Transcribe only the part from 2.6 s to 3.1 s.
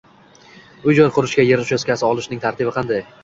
qanday?